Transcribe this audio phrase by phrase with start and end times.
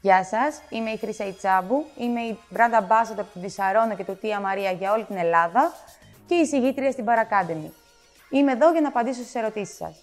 [0.00, 4.40] Γεια σας, είμαι η Χρυσά Ιτσάμπου, είμαι η brand ambassador του Δυσαρώνο και του Τία
[4.40, 5.72] Μαρία για όλη την Ελλάδα
[6.26, 7.70] και η συγγήτρια στην Bar Academy.
[8.30, 9.96] Είμαι εδώ για να απαντήσω στις ερωτήσεις σας.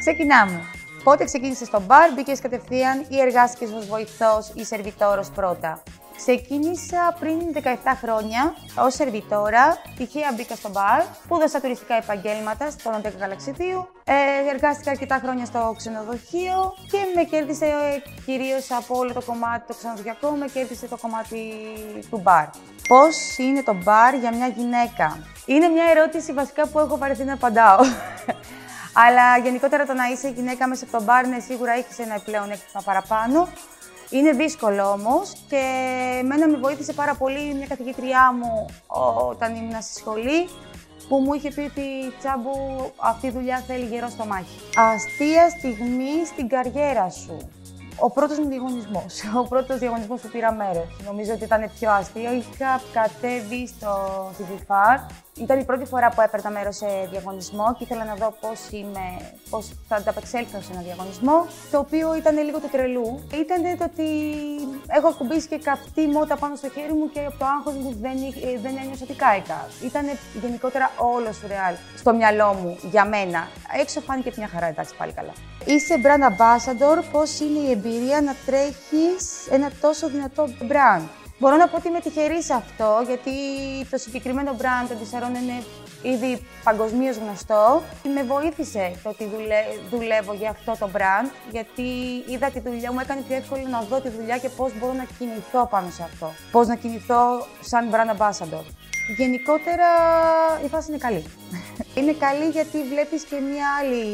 [0.00, 0.60] Ξεκινάμε.
[1.04, 5.82] Πότε ξεκίνησες στο μπαρ, μπήκες κατευθείαν ή εργάστηκες ως βοηθός ή σερβιτόρος πρώτα;
[6.16, 7.68] Ξεκίνησα πριν 17
[8.02, 9.78] χρόνια ως σερβιτόρα.
[9.96, 13.88] Τυχαία μπήκα στο μπαρ, σπούδασα τουριστικά επαγγέλματα στον Αντέκα Γαλαξιδίου.
[14.04, 14.14] Ε,
[14.54, 19.74] εργάστηκα αρκετά χρόνια στο ξενοδοχείο και με κέρδισε ε, κυρίως από όλο το κομμάτι το
[19.74, 21.40] ξενοδοχειακό, με κέρδισε το κομμάτι
[22.10, 22.46] του μπαρ.
[22.88, 27.32] Πώς είναι το μπαρ για μια γυναίκα, Είναι μια ερώτηση βασικά που έχω βαρεθεί να
[27.32, 27.78] απαντάω.
[29.04, 32.50] Αλλά γενικότερα το να είσαι γυναίκα μέσα από τον μπαρ, ναι, σίγουρα έχεις ένα επιπλέον
[32.50, 33.48] έκτημα παραπάνω.
[34.10, 35.62] Είναι δύσκολο όμως και
[36.18, 38.66] εμένα με βοήθησε πάρα πολύ μια καθηγήτριά μου
[39.30, 40.48] όταν ήμουν στη σχολή
[41.08, 42.52] που μου είχε πει ότι τσάμπου
[42.96, 44.58] αυτή η δουλειά θέλει γερό στο μάχη.
[44.76, 47.36] Αστεία στιγμή στην καριέρα σου.
[47.98, 50.86] Ο πρώτος μου διαγωνισμός, ο πρώτος διαγωνισμός που πήρα μέρος.
[51.04, 52.32] Νομίζω ότι ήταν πιο αστείο.
[52.32, 53.90] Είχα κατέβει στο
[54.38, 54.98] CDFAR
[55.40, 58.60] ήταν η πρώτη φορά που έπαιρνα μέρος σε διαγωνισμό και ήθελα να δω πώς
[59.50, 61.46] πώς θα ανταπεξέλθω σε ένα διαγωνισμό.
[61.70, 63.24] Το οποίο ήταν λίγο του τρελού.
[63.34, 64.08] Ήταν το ότι
[64.86, 68.16] έχω ακουμπήσει και καυτή μότα πάνω στο χέρι μου και από το άγχος μου δεν,
[68.62, 69.68] δεν ένιωσα ότι κάηκα.
[69.84, 70.04] Ήταν
[70.40, 73.48] γενικότερα όλο σουρεάλ στο μυαλό μου για μένα.
[73.80, 75.32] Έξω φάνηκε μια χαρά, εντάξει πάλι καλά.
[75.64, 81.06] Είσαι brand ambassador, πώς είναι η εμπειρία να τρέχεις ένα τόσο δυνατό brand;
[81.38, 83.30] Μπορώ να πω ότι είμαι τυχερή σε αυτό, γιατί
[83.90, 85.64] το συγκεκριμένο brand των Τεσσαρών είναι
[86.02, 87.82] ήδη παγκοσμίως γνωστό.
[88.14, 89.30] Με βοήθησε το ότι
[89.90, 91.82] δουλεύω για αυτό το brand, γιατί
[92.26, 95.06] είδα τη δουλειά μου, έκανε πιο εύκολο να δω τη δουλειά και πώς μπορώ να
[95.18, 96.32] κινηθώ πάνω σε αυτό.
[96.50, 98.64] Πώς να κινηθώ σαν brand ambassador.
[99.16, 99.88] Γενικότερα
[100.64, 101.24] η φάση είναι καλή.
[101.98, 104.04] είναι καλή γιατί βλέπεις και μια άλλη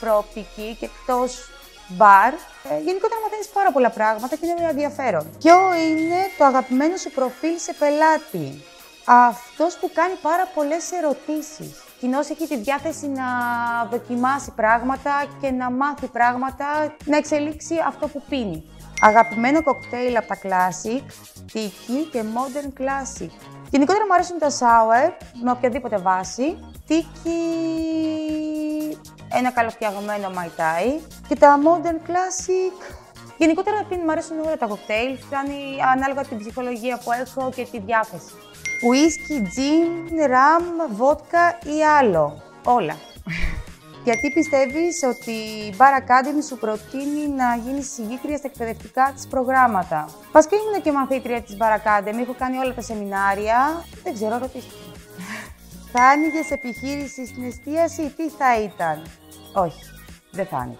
[0.00, 1.50] προοπτική και εκτός
[1.96, 2.32] μπαρ.
[2.32, 5.24] Ε, γενικότερα μαθαίνεις πάρα πολλά πράγματα και είναι ενδιαφέρον.
[5.38, 8.62] Ποιο είναι το αγαπημένο σου προφίλ σε πελάτη;
[9.04, 11.82] Αυτός που κάνει πάρα πολλές ερωτήσεις.
[11.98, 13.24] Κοινώ έχει τη διάθεση να
[13.90, 18.70] δοκιμάσει πράγματα και να μάθει πράγματα, να εξελίξει αυτό που πίνει.
[19.00, 21.02] Αγαπημένο κοκτέιλ από τα Classic,
[21.52, 23.30] Tiki και Modern Classic.
[23.70, 26.58] Γενικότερα μου αρέσουν τα sour με οποιαδήποτε βάση.
[26.88, 28.49] Tiki
[29.38, 32.96] ένα καλοφτιαγμένο Mai Tai και τα Modern Classic.
[33.36, 35.58] Γενικότερα μου αρέσουν όλα τα κοκτέιλ, φτάνει
[35.94, 38.32] ανάλογα την ψυχολογία που έχω και τη διάθεση.
[38.88, 39.88] Whisky, gin,
[40.32, 42.42] rum, βότκα ή άλλο.
[42.64, 42.96] Όλα.
[44.04, 50.08] Γιατί πιστεύεις ότι η Bar Academy σου προτείνει να γίνεις συγγήτρια στα εκπαιδευτικά της προγράμματα;
[50.32, 53.84] Βασικά ήμουν και μαθήτρια της Bar Academy, έχω κάνει όλα τα σεμινάρια.
[54.02, 54.74] Δεν ξέρω, ρωτήστε.
[55.92, 59.02] θα άνοιγες επιχείρηση στην εστίαση, τι θα ήταν;
[59.52, 59.80] Όχι,
[60.30, 60.76] δεν θα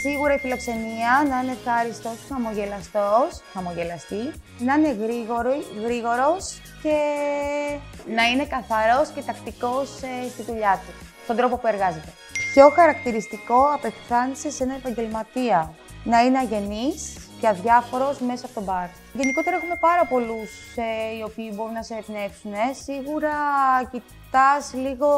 [0.00, 5.50] Σίγουρα η φιλοξενία να είναι ευχάριστος, χαμογελαστός, χαμογελαστή, να είναι γρήγορο,
[5.84, 6.96] γρήγορος και
[8.16, 10.92] να είναι καθαρός και τακτικός ε, στη δουλειά του,
[11.24, 12.12] στον τρόπο που εργάζεται.
[12.52, 15.74] Πιο χαρακτηριστικό απεχθάνεσαι σε ένα επαγγελματία.
[16.04, 18.88] Να είναι αγενής και αδιάφορος μέσα από τον μπαρ.
[19.12, 22.52] Γενικότερα έχουμε πάρα πολλούς ε, οι οποίοι μπορούν να σε εμπνεύσουν.
[22.84, 23.34] Σίγουρα
[23.90, 25.10] κοιτάς λίγο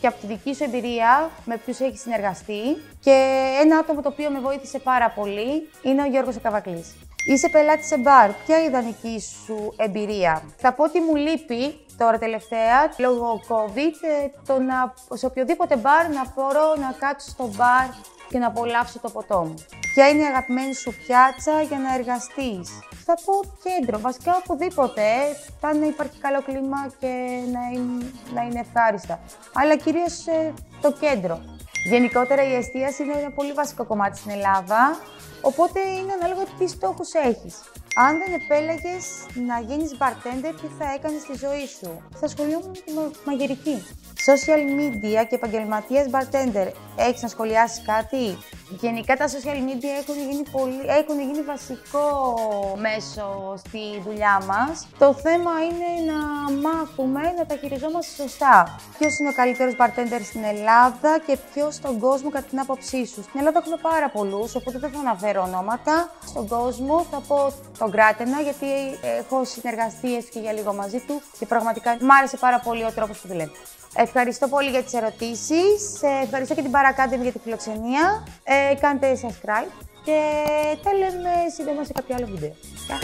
[0.00, 2.62] και από τη δική σου εμπειρία με ποιους έχεις συνεργαστεί
[3.00, 3.16] και
[3.62, 6.94] ένα άτομο το οποίο με βοήθησε πάρα πολύ είναι ο Γιώργος Καβακλής.
[7.24, 8.30] Είσαι πελάτης σε μπαρ.
[8.30, 13.94] Ποια είναι η ιδανική σου εμπειρία; Θα πω ότι μου λείπει τώρα τελευταία, λόγω COVID,
[14.02, 17.86] ε, το να σε οποιοδήποτε μπαρ να μπορώ να κάτσω στο μπαρ
[18.28, 19.54] και να απολαύσω το ποτό μου.
[19.94, 22.68] Ποια είναι η αγαπημένη σου πιάτσα για να εργαστείς;
[23.04, 25.02] Θα πω κέντρο, βασικά οπουδήποτε,
[25.60, 27.12] θα να υπάρχει καλό κλίμα και
[27.52, 29.20] να είναι, να είναι ευχάριστα.
[29.54, 31.57] Αλλά κυρίως ε, το κέντρο.
[31.84, 34.98] Γενικότερα η εστίαση είναι ένα πολύ βασικό κομμάτι στην Ελλάδα,
[35.40, 37.54] οπότε είναι ανάλογα τι στόχους έχεις.
[37.94, 39.06] Αν δεν επέλεγες
[39.46, 43.86] να γίνεις bartender, τι θα έκανες στη ζωή σου; Θα ασχολιόμουν με τη μαγειρική.
[44.26, 46.68] Social media και επαγγελματίας bartender.
[46.96, 48.38] Έχεις να σχολιάσεις κάτι;
[48.70, 52.04] Γενικά τα social media έχουν γίνει, πολύ, έχουν γίνει βασικό
[52.76, 54.86] μέσο στη δουλειά μας.
[54.98, 56.20] Το θέμα είναι να
[56.68, 58.80] μάθουμε να τα χειριζόμαστε σωστά.
[58.98, 63.22] Ποιος είναι ο καλύτερος bartender στην Ελλάδα και ποιος στον κόσμο κατά την άποψή σου.
[63.22, 66.10] Στην Ελλάδα έχουμε πάρα πολλούς, οπότε δεν θα αναφέρω ονόματα.
[66.26, 68.66] Στον κόσμο θα πω τον Κράτενα, γιατί
[69.18, 72.92] έχω συνεργαστεί έστω και για λίγο μαζί του και πραγματικά μου άρεσε πάρα πολύ ο
[72.94, 73.52] τρόπος που δουλεύει.
[73.96, 76.02] Ευχαριστώ πολύ για τις ερωτήσεις.
[76.02, 78.26] Ε, ευχαριστώ και την Παρακάντε για τη φιλοξενία.
[78.44, 79.70] Ε, κάντε subscribe
[80.04, 80.20] και
[80.82, 82.52] τα λέμε σύντομα σε κάποιο άλλο βίντεο.
[82.86, 82.98] Γεια.